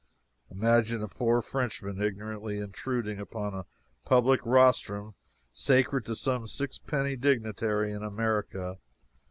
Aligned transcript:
Imagine 0.49 1.03
a 1.03 1.07
poor 1.07 1.43
Frenchman 1.43 2.01
ignorantly 2.01 2.57
intruding 2.57 3.19
upon 3.19 3.53
a 3.53 3.67
public 4.03 4.43
rostrum 4.43 5.13
sacred 5.53 6.05
to 6.07 6.15
some 6.15 6.47
six 6.47 6.79
penny 6.79 7.15
dignitary 7.15 7.91
in 7.93 8.01
America. 8.01 8.79